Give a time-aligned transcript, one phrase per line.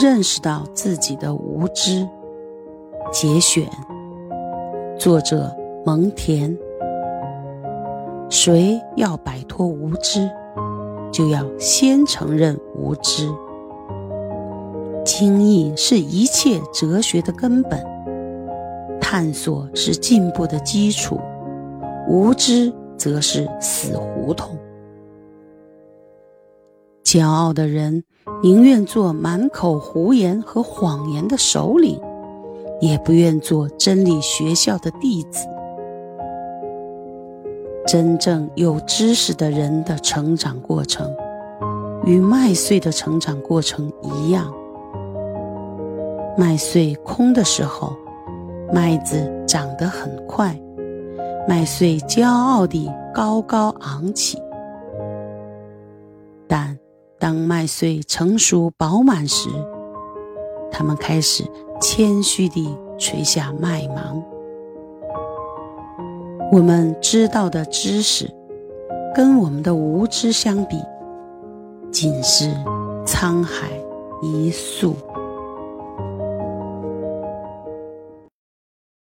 [0.00, 2.08] 认识到自己的无知。
[3.12, 3.68] 节选，
[4.98, 6.56] 作者蒙恬。
[8.30, 10.30] 谁要摆脱无知，
[11.12, 13.28] 就要先承认无知。
[15.04, 17.84] 经义是一切哲学的根本，
[19.00, 21.20] 探索是进步的基础，
[22.08, 24.56] 无知则是死胡同。
[27.10, 28.04] 骄傲的人
[28.40, 32.00] 宁愿做满口胡言和谎言的首领，
[32.80, 35.44] 也不愿做真理学校的弟子。
[37.84, 41.12] 真正有知识的人的成长过程，
[42.04, 44.54] 与麦穗的成长过程一样。
[46.38, 47.92] 麦穗空的时候，
[48.72, 50.56] 麦子长得很快，
[51.48, 54.38] 麦穗骄傲地高高昂起。
[56.46, 56.78] 但
[57.20, 59.50] 当麦穗成熟饱满时，
[60.72, 61.44] 他们开始
[61.78, 64.24] 谦虚地垂下麦芒。
[66.50, 68.26] 我们知道的知识，
[69.14, 70.78] 跟我们的无知相比，
[71.92, 72.46] 仅是
[73.04, 73.68] 沧海
[74.22, 74.96] 一粟。